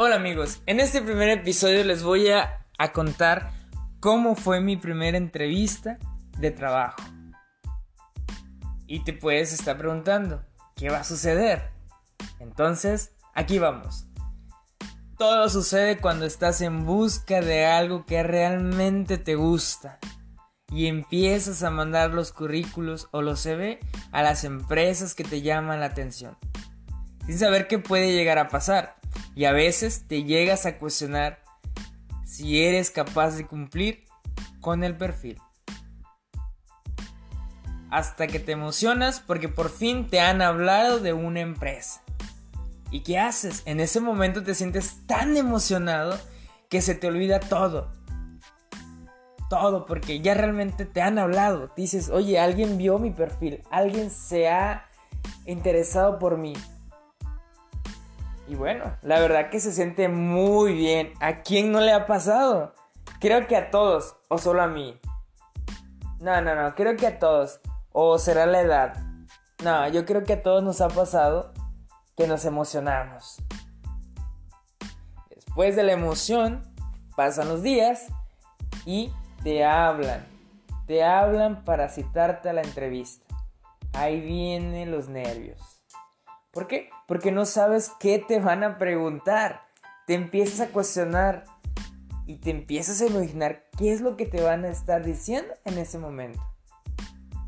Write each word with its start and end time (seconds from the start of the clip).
Hola 0.00 0.14
amigos, 0.14 0.62
en 0.66 0.78
este 0.78 1.02
primer 1.02 1.28
episodio 1.28 1.82
les 1.82 2.04
voy 2.04 2.28
a, 2.28 2.64
a, 2.78 2.92
contar 2.92 3.50
cómo 3.98 4.36
fue 4.36 4.60
mi 4.60 4.76
primera 4.76 5.18
entrevista 5.18 5.98
de 6.38 6.52
trabajo. 6.52 7.02
Y 8.86 9.02
te 9.02 9.12
puedes 9.12 9.52
estar 9.52 9.76
preguntando, 9.76 10.44
¿qué 10.76 10.88
va 10.88 10.98
a 10.98 11.04
suceder? 11.04 11.72
Entonces, 12.38 13.10
aquí 13.34 13.58
vamos. 13.58 14.04
Todo 15.18 15.48
sucede 15.48 15.98
cuando 15.98 16.26
estás 16.26 16.60
en 16.60 16.86
busca 16.86 17.40
de 17.40 17.66
algo 17.66 18.06
que 18.06 18.22
realmente 18.22 19.18
te 19.18 19.34
gusta 19.34 19.98
y 20.70 20.86
empiezas 20.86 21.64
a 21.64 21.72
mandar 21.72 22.14
los 22.14 22.30
currículos 22.30 23.08
o 23.10 23.20
los 23.20 23.40
CV 23.40 23.80
a 24.12 24.22
las 24.22 24.44
empresas 24.44 25.16
que 25.16 25.24
te 25.24 25.42
llaman 25.42 25.80
la 25.80 25.86
atención, 25.86 26.38
sin 27.26 27.36
saber 27.36 27.66
qué 27.66 27.80
puede 27.80 28.12
llegar 28.12 28.38
a 28.38 28.46
pasar. 28.46 28.97
Y 29.38 29.44
a 29.44 29.52
veces 29.52 30.08
te 30.08 30.24
llegas 30.24 30.66
a 30.66 30.78
cuestionar 30.78 31.44
si 32.24 32.60
eres 32.64 32.90
capaz 32.90 33.36
de 33.36 33.46
cumplir 33.46 34.04
con 34.60 34.82
el 34.82 34.96
perfil. 34.96 35.40
Hasta 37.88 38.26
que 38.26 38.40
te 38.40 38.50
emocionas 38.50 39.20
porque 39.20 39.48
por 39.48 39.70
fin 39.70 40.08
te 40.08 40.18
han 40.18 40.42
hablado 40.42 40.98
de 40.98 41.12
una 41.12 41.38
empresa. 41.38 42.02
¿Y 42.90 43.04
qué 43.04 43.20
haces? 43.20 43.62
En 43.64 43.78
ese 43.78 44.00
momento 44.00 44.42
te 44.42 44.56
sientes 44.56 45.06
tan 45.06 45.36
emocionado 45.36 46.18
que 46.68 46.82
se 46.82 46.96
te 46.96 47.06
olvida 47.06 47.38
todo. 47.38 47.92
Todo, 49.48 49.86
porque 49.86 50.18
ya 50.18 50.34
realmente 50.34 50.84
te 50.84 51.00
han 51.00 51.16
hablado. 51.16 51.70
Dices, 51.76 52.10
oye, 52.10 52.40
alguien 52.40 52.76
vio 52.76 52.98
mi 52.98 53.12
perfil, 53.12 53.62
alguien 53.70 54.10
se 54.10 54.48
ha 54.48 54.88
interesado 55.46 56.18
por 56.18 56.38
mí. 56.38 56.54
Y 58.48 58.54
bueno, 58.54 58.96
la 59.02 59.20
verdad 59.20 59.50
que 59.50 59.60
se 59.60 59.72
siente 59.72 60.08
muy 60.08 60.72
bien. 60.72 61.12
¿A 61.20 61.42
quién 61.42 61.70
no 61.70 61.80
le 61.80 61.92
ha 61.92 62.06
pasado? 62.06 62.74
Creo 63.20 63.46
que 63.46 63.56
a 63.56 63.70
todos, 63.70 64.16
o 64.28 64.38
solo 64.38 64.62
a 64.62 64.66
mí. 64.68 64.98
No, 66.20 66.40
no, 66.40 66.54
no, 66.54 66.74
creo 66.74 66.96
que 66.96 67.06
a 67.06 67.18
todos. 67.18 67.60
O 67.92 68.18
será 68.18 68.46
la 68.46 68.62
edad. 68.62 68.96
No, 69.62 69.86
yo 69.88 70.06
creo 70.06 70.24
que 70.24 70.32
a 70.34 70.42
todos 70.42 70.62
nos 70.62 70.80
ha 70.80 70.88
pasado 70.88 71.52
que 72.16 72.26
nos 72.26 72.46
emocionamos. 72.46 73.36
Después 75.28 75.76
de 75.76 75.82
la 75.82 75.92
emoción, 75.92 76.62
pasan 77.16 77.48
los 77.48 77.62
días 77.62 78.06
y 78.86 79.12
te 79.44 79.62
hablan. 79.64 80.26
Te 80.86 81.04
hablan 81.04 81.64
para 81.64 81.90
citarte 81.90 82.48
a 82.48 82.54
la 82.54 82.62
entrevista. 82.62 83.26
Ahí 83.92 84.20
vienen 84.20 84.90
los 84.90 85.08
nervios. 85.08 85.77
¿Por 86.58 86.66
qué? 86.66 86.90
Porque 87.06 87.30
no 87.30 87.46
sabes 87.46 87.92
qué 88.00 88.18
te 88.18 88.40
van 88.40 88.64
a 88.64 88.78
preguntar. 88.78 89.62
Te 90.08 90.14
empiezas 90.14 90.58
a 90.58 90.72
cuestionar 90.72 91.44
y 92.26 92.38
te 92.38 92.50
empiezas 92.50 93.00
a 93.00 93.06
imaginar 93.06 93.66
qué 93.78 93.92
es 93.92 94.00
lo 94.00 94.16
que 94.16 94.26
te 94.26 94.42
van 94.42 94.64
a 94.64 94.68
estar 94.68 95.04
diciendo 95.04 95.54
en 95.64 95.78
ese 95.78 95.98
momento. 95.98 96.42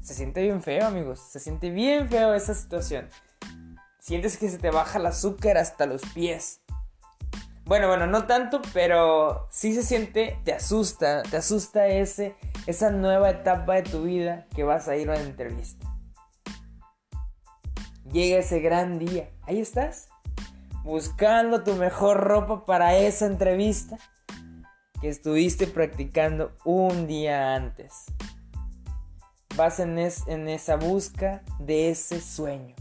Se 0.00 0.14
siente 0.14 0.42
bien 0.42 0.62
feo, 0.62 0.86
amigos. 0.86 1.18
Se 1.28 1.40
siente 1.40 1.70
bien 1.70 2.08
feo 2.08 2.34
esa 2.34 2.54
situación. 2.54 3.08
Sientes 3.98 4.38
que 4.38 4.48
se 4.48 4.58
te 4.58 4.70
baja 4.70 5.00
el 5.00 5.06
azúcar 5.06 5.58
hasta 5.58 5.86
los 5.86 6.02
pies. 6.14 6.60
Bueno, 7.64 7.88
bueno, 7.88 8.06
no 8.06 8.28
tanto, 8.28 8.62
pero 8.72 9.48
sí 9.50 9.74
se 9.74 9.82
siente, 9.82 10.38
te 10.44 10.52
asusta, 10.52 11.24
te 11.24 11.36
asusta 11.36 11.88
ese, 11.88 12.36
esa 12.68 12.92
nueva 12.92 13.30
etapa 13.30 13.74
de 13.74 13.82
tu 13.82 14.04
vida 14.04 14.46
que 14.54 14.62
vas 14.62 14.86
a 14.86 14.94
ir 14.94 15.10
a 15.10 15.14
una 15.14 15.22
entrevista 15.22 15.89
llega 18.12 18.38
ese 18.38 18.60
gran 18.60 18.98
día. 18.98 19.30
Ahí 19.42 19.60
estás, 19.60 20.08
buscando 20.84 21.62
tu 21.62 21.74
mejor 21.74 22.18
ropa 22.18 22.64
para 22.64 22.96
esa 22.96 23.26
entrevista 23.26 23.98
que 25.00 25.08
estuviste 25.08 25.66
practicando 25.66 26.52
un 26.64 27.06
día 27.06 27.54
antes. 27.54 28.04
Vas 29.56 29.80
en, 29.80 29.98
en 29.98 30.48
esa 30.48 30.76
busca 30.76 31.42
de 31.58 31.90
ese 31.90 32.20
sueño. 32.20 32.74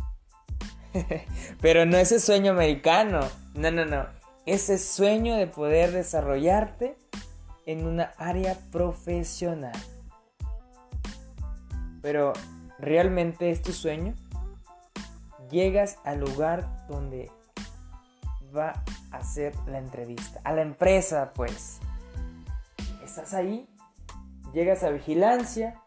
Pero 1.61 1.85
no 1.85 1.97
ese 1.97 2.19
sueño 2.19 2.51
americano, 2.51 3.21
no, 3.53 3.71
no, 3.71 3.85
no. 3.85 4.05
Ese 4.45 4.77
sueño 4.77 5.35
de 5.35 5.47
poder 5.47 5.91
desarrollarte 5.91 6.97
en 7.65 7.85
una 7.85 8.13
área 8.17 8.57
profesional. 8.71 9.77
Pero, 12.01 12.33
¿realmente 12.79 13.51
es 13.51 13.61
tu 13.61 13.73
sueño? 13.73 14.15
Llegas 15.49 15.97
al 16.03 16.19
lugar 16.19 16.85
donde 16.87 17.31
va 18.55 18.83
a 19.11 19.23
ser 19.23 19.53
la 19.67 19.79
entrevista, 19.79 20.39
a 20.43 20.53
la 20.53 20.61
empresa 20.61 21.31
pues. 21.33 21.79
Estás 23.03 23.33
ahí, 23.33 23.67
llegas 24.53 24.83
a 24.83 24.89
vigilancia, 24.89 25.81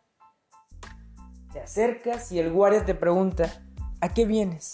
te 1.52 1.60
acercas 1.60 2.32
y 2.32 2.40
el 2.40 2.52
guardia 2.52 2.84
te 2.84 2.94
pregunta, 2.94 3.62
¿a 4.00 4.08
qué 4.12 4.24
vienes? 4.24 4.72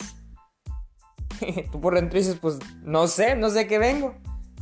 Tú 1.73 1.81
por 1.81 1.95
dentro 1.95 2.19
dices, 2.19 2.39
pues 2.41 2.59
no 2.83 3.07
sé, 3.07 3.37
no 3.37 3.51
sé 3.51 3.67
qué 3.67 3.79
vengo. 3.79 4.15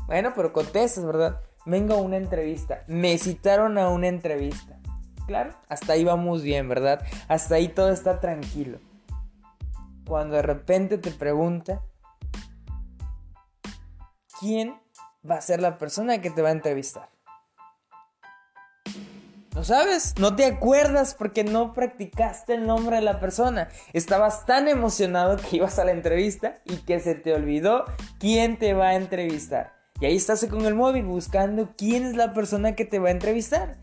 Bueno, 0.06 0.32
pero 0.34 0.52
contestas, 0.52 1.04
¿verdad? 1.04 1.40
Vengo 1.64 1.94
a 1.94 1.98
una 1.98 2.16
entrevista. 2.16 2.84
Me 2.86 3.18
citaron 3.18 3.78
a 3.78 3.88
una 3.88 4.08
entrevista. 4.08 4.78
Claro, 5.26 5.54
hasta 5.68 5.94
ahí 5.94 6.04
vamos 6.04 6.42
bien, 6.42 6.68
¿verdad? 6.68 7.04
Hasta 7.28 7.56
ahí 7.56 7.68
todo 7.68 7.90
está 7.90 8.20
tranquilo 8.20 8.78
cuando 10.06 10.36
de 10.36 10.42
repente 10.42 10.98
te 10.98 11.10
pregunta 11.10 11.82
quién 14.40 14.80
va 15.28 15.36
a 15.36 15.40
ser 15.40 15.60
la 15.60 15.78
persona 15.78 16.20
que 16.20 16.30
te 16.30 16.42
va 16.42 16.48
a 16.48 16.52
entrevistar. 16.52 17.10
¿No 19.54 19.64
sabes? 19.64 20.14
No 20.18 20.36
te 20.36 20.44
acuerdas 20.44 21.14
porque 21.14 21.42
no 21.42 21.72
practicaste 21.72 22.54
el 22.54 22.66
nombre 22.66 22.96
de 22.96 23.02
la 23.02 23.20
persona. 23.20 23.68
Estabas 23.94 24.44
tan 24.44 24.68
emocionado 24.68 25.38
que 25.38 25.56
ibas 25.56 25.78
a 25.78 25.84
la 25.86 25.92
entrevista 25.92 26.60
y 26.66 26.76
que 26.76 27.00
se 27.00 27.14
te 27.14 27.32
olvidó 27.32 27.84
quién 28.18 28.58
te 28.58 28.74
va 28.74 28.88
a 28.88 28.96
entrevistar. 28.96 29.72
Y 29.98 30.04
ahí 30.04 30.16
estás 30.16 30.44
con 30.44 30.66
el 30.66 30.74
móvil 30.74 31.06
buscando 31.06 31.70
quién 31.74 32.04
es 32.04 32.16
la 32.16 32.34
persona 32.34 32.74
que 32.74 32.84
te 32.84 32.98
va 32.98 33.08
a 33.08 33.12
entrevistar. 33.12 33.78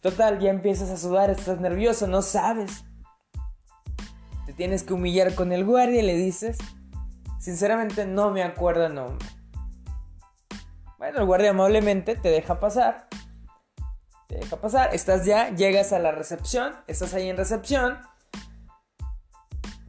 Total, 0.00 0.40
ya 0.40 0.48
empiezas 0.48 0.88
a 0.88 0.96
sudar, 0.96 1.28
estás 1.28 1.60
nervioso, 1.60 2.06
no 2.06 2.22
sabes 2.22 2.84
tienes 4.52 4.82
que 4.82 4.94
humillar 4.94 5.34
con 5.34 5.52
el 5.52 5.64
guardia 5.64 6.00
y 6.00 6.06
le 6.06 6.16
dices, 6.16 6.58
sinceramente 7.38 8.06
no 8.06 8.30
me 8.30 8.42
acuerdo 8.42 8.86
el 8.86 8.94
nombre. 8.94 9.26
Bueno, 10.98 11.18
el 11.18 11.26
guardia 11.26 11.50
amablemente 11.50 12.14
te 12.14 12.28
deja 12.28 12.60
pasar. 12.60 13.08
Te 14.28 14.36
deja 14.36 14.56
pasar. 14.56 14.94
Estás 14.94 15.24
ya, 15.24 15.50
llegas 15.50 15.92
a 15.92 15.98
la 15.98 16.12
recepción. 16.12 16.74
Estás 16.86 17.12
ahí 17.14 17.28
en 17.28 17.36
recepción. 17.36 17.98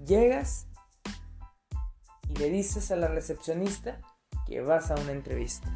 Llegas 0.03 0.65
y 2.27 2.35
le 2.35 2.49
dices 2.49 2.89
a 2.91 2.95
la 2.95 3.07
recepcionista 3.07 3.99
que 4.47 4.61
vas 4.61 4.89
a 4.89 4.95
una 4.95 5.11
entrevista. 5.11 5.67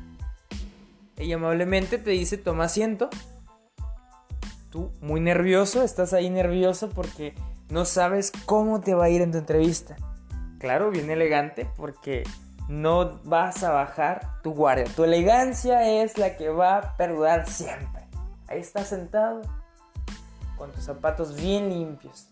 Ella 1.18 1.36
amablemente 1.36 1.98
te 1.98 2.12
dice, 2.12 2.38
toma 2.38 2.66
asiento. 2.66 3.10
Tú, 4.72 4.92
muy 5.02 5.20
nervioso, 5.20 5.84
estás 5.84 6.14
ahí 6.14 6.30
nervioso 6.30 6.90
porque 6.90 7.36
no 7.70 7.86
sabes 7.86 8.32
cómo 8.46 8.82
te 8.82 8.94
va 8.94 9.06
a 9.06 9.10
ir 9.10 9.22
en 9.22 9.32
tu 9.32 9.38
entrevista. 9.38 9.96
Claro, 10.60 10.90
bien 10.90 11.10
elegante 11.10 11.70
porque 11.76 12.24
no 12.68 13.20
vas 13.24 13.64
a 13.64 13.72
bajar 13.72 14.42
tu 14.42 14.54
guardia. 14.54 14.86
Tu 14.96 15.04
elegancia 15.04 16.02
es 16.02 16.18
la 16.18 16.38
que 16.38 16.50
va 16.50 16.78
a 16.78 16.98
perdurar 16.98 17.48
siempre. 17.50 18.08
Ahí 18.48 18.60
estás 18.60 18.88
sentado 18.88 19.42
con 20.58 20.72
tus 20.72 20.84
zapatos 20.84 21.36
bien 21.36 21.70
limpios. 21.70 22.30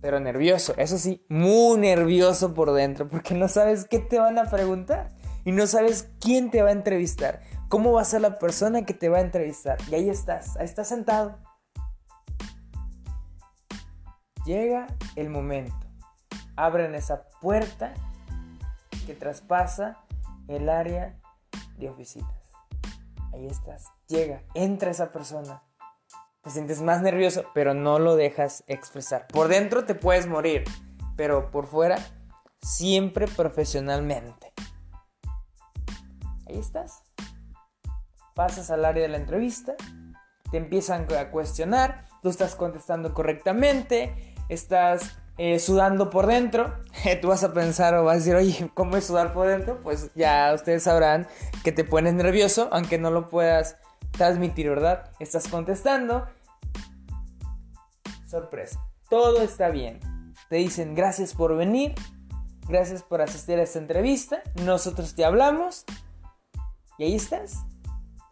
Pero 0.00 0.20
nervioso, 0.20 0.74
eso 0.76 0.98
sí, 0.98 1.24
muy 1.28 1.78
nervioso 1.78 2.52
por 2.52 2.72
dentro 2.72 3.08
porque 3.08 3.34
no 3.34 3.48
sabes 3.48 3.86
qué 3.88 4.00
te 4.00 4.18
van 4.18 4.38
a 4.38 4.50
preguntar 4.50 5.08
y 5.46 5.52
no 5.52 5.66
sabes 5.66 6.10
quién 6.20 6.50
te 6.50 6.60
va 6.62 6.68
a 6.68 6.72
entrevistar, 6.72 7.40
cómo 7.68 7.92
va 7.92 8.02
a 8.02 8.04
ser 8.04 8.20
la 8.20 8.38
persona 8.38 8.84
que 8.84 8.92
te 8.92 9.08
va 9.08 9.18
a 9.18 9.22
entrevistar. 9.22 9.78
Y 9.90 9.94
ahí 9.94 10.10
estás, 10.10 10.56
ahí 10.58 10.66
estás 10.66 10.88
sentado 10.88 11.38
Llega 14.44 14.86
el 15.16 15.30
momento. 15.30 15.74
Abren 16.56 16.94
esa 16.94 17.28
puerta 17.40 17.94
que 19.06 19.14
traspasa 19.14 20.04
el 20.48 20.68
área 20.68 21.18
de 21.78 21.88
oficinas. 21.88 22.30
Ahí 23.32 23.46
estás. 23.46 23.86
Llega, 24.06 24.42
entra 24.54 24.90
esa 24.90 25.12
persona. 25.12 25.62
Te 26.42 26.50
sientes 26.50 26.82
más 26.82 27.00
nervioso, 27.00 27.44
pero 27.54 27.72
no 27.72 27.98
lo 27.98 28.16
dejas 28.16 28.64
expresar. 28.66 29.26
Por 29.28 29.48
dentro 29.48 29.86
te 29.86 29.94
puedes 29.94 30.26
morir, 30.26 30.64
pero 31.16 31.50
por 31.50 31.66
fuera 31.66 31.96
siempre 32.60 33.26
profesionalmente. 33.26 34.52
Ahí 36.46 36.58
estás. 36.58 37.02
Pasas 38.34 38.70
al 38.70 38.84
área 38.84 39.04
de 39.04 39.08
la 39.08 39.16
entrevista, 39.16 39.74
te 40.50 40.58
empiezan 40.58 41.06
a 41.14 41.30
cuestionar, 41.30 42.06
tú 42.22 42.28
estás 42.28 42.56
contestando 42.56 43.14
correctamente, 43.14 44.33
estás 44.48 45.16
eh, 45.36 45.58
sudando 45.58 46.10
por 46.10 46.26
dentro. 46.26 46.74
Tú 47.20 47.28
vas 47.28 47.42
a 47.44 47.52
pensar 47.52 47.94
o 47.94 48.04
vas 48.04 48.14
a 48.14 48.18
decir, 48.18 48.34
oye, 48.34 48.70
¿cómo 48.74 48.96
es 48.96 49.04
sudar 49.04 49.32
por 49.32 49.48
dentro? 49.48 49.80
Pues 49.82 50.10
ya 50.14 50.52
ustedes 50.54 50.84
sabrán 50.84 51.26
que 51.62 51.72
te 51.72 51.84
pones 51.84 52.14
nervioso, 52.14 52.68
aunque 52.70 52.98
no 52.98 53.10
lo 53.10 53.28
puedas 53.28 53.76
transmitir, 54.12 54.68
¿verdad? 54.68 55.10
Estás 55.18 55.48
contestando. 55.48 56.26
Sorpresa. 58.26 58.80
Todo 59.10 59.42
está 59.42 59.68
bien. 59.68 60.00
Te 60.48 60.56
dicen 60.56 60.94
gracias 60.94 61.34
por 61.34 61.56
venir. 61.56 61.94
Gracias 62.68 63.02
por 63.02 63.20
asistir 63.20 63.58
a 63.58 63.62
esta 63.62 63.78
entrevista. 63.78 64.42
Nosotros 64.64 65.14
te 65.14 65.24
hablamos. 65.24 65.84
Y 66.98 67.04
ahí 67.04 67.14
estás. 67.14 67.64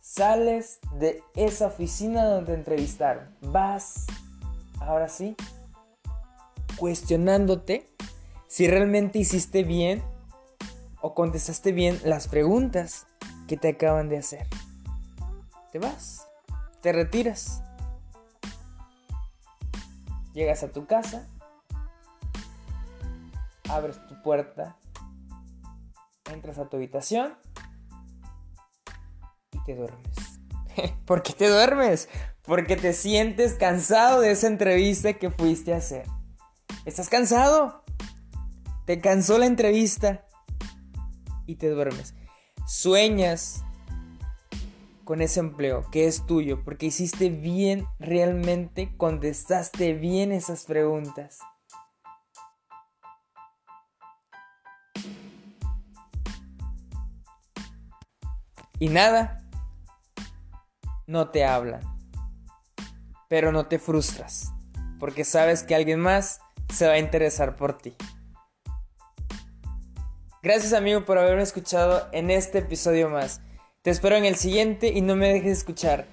Sales 0.00 0.78
de 0.98 1.22
esa 1.34 1.66
oficina 1.66 2.24
donde 2.24 2.52
te 2.52 2.58
entrevistaron. 2.58 3.36
Vas, 3.40 4.06
ahora 4.80 5.08
sí, 5.08 5.36
cuestionándote 6.82 7.94
si 8.48 8.66
realmente 8.66 9.20
hiciste 9.20 9.62
bien 9.62 10.02
o 11.00 11.14
contestaste 11.14 11.70
bien 11.70 11.96
las 12.02 12.26
preguntas 12.26 13.06
que 13.46 13.56
te 13.56 13.68
acaban 13.68 14.08
de 14.08 14.18
hacer. 14.18 14.48
Te 15.70 15.78
vas, 15.78 16.26
te 16.80 16.92
retiras, 16.92 17.62
llegas 20.34 20.64
a 20.64 20.72
tu 20.72 20.86
casa, 20.86 21.28
abres 23.68 24.04
tu 24.08 24.20
puerta, 24.20 24.76
entras 26.32 26.58
a 26.58 26.68
tu 26.68 26.78
habitación 26.78 27.38
y 29.52 29.62
te 29.62 29.76
duermes. 29.76 30.16
¿Por 31.06 31.22
qué 31.22 31.32
te 31.32 31.48
duermes? 31.48 32.08
Porque 32.42 32.74
te 32.74 32.92
sientes 32.92 33.54
cansado 33.54 34.20
de 34.20 34.32
esa 34.32 34.48
entrevista 34.48 35.12
que 35.12 35.30
fuiste 35.30 35.72
a 35.72 35.76
hacer. 35.76 36.06
¿Estás 36.84 37.08
cansado? 37.08 37.84
Te 38.86 39.00
cansó 39.00 39.38
la 39.38 39.46
entrevista 39.46 40.26
y 41.46 41.54
te 41.54 41.68
duermes. 41.68 42.14
Sueñas 42.66 43.62
con 45.04 45.20
ese 45.20 45.38
empleo 45.38 45.88
que 45.92 46.08
es 46.08 46.26
tuyo 46.26 46.64
porque 46.64 46.86
hiciste 46.86 47.28
bien 47.28 47.86
realmente, 48.00 48.96
contestaste 48.96 49.92
bien 49.94 50.32
esas 50.32 50.64
preguntas. 50.64 51.38
Y 58.80 58.88
nada, 58.88 59.40
no 61.06 61.30
te 61.30 61.44
hablan. 61.44 61.80
Pero 63.28 63.52
no 63.52 63.66
te 63.66 63.78
frustras, 63.78 64.52
porque 64.98 65.24
sabes 65.24 65.62
que 65.62 65.76
alguien 65.76 66.00
más 66.00 66.41
se 66.72 66.86
va 66.86 66.94
a 66.94 66.98
interesar 66.98 67.56
por 67.56 67.78
ti. 67.78 67.94
Gracias 70.42 70.72
amigo 70.72 71.04
por 71.04 71.18
haberme 71.18 71.42
escuchado 71.42 72.08
en 72.12 72.30
este 72.30 72.58
episodio 72.58 73.08
más. 73.08 73.40
Te 73.82 73.90
espero 73.90 74.16
en 74.16 74.24
el 74.24 74.36
siguiente 74.36 74.88
y 74.88 75.00
no 75.00 75.14
me 75.14 75.32
dejes 75.32 75.58
escuchar 75.58 76.06